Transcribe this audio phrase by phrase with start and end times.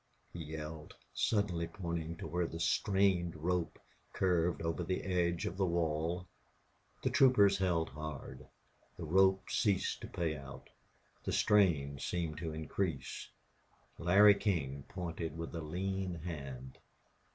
[0.33, 3.77] he yelled, suddenly pointing to where the strained rope
[4.13, 6.25] curved over the edge of the wall.
[7.03, 8.47] The troopers held hard.
[8.97, 10.71] The rope ceased to pay out.
[11.23, 13.29] The strain seemed to increase.
[13.99, 16.79] Larry King pointed with a lean hand.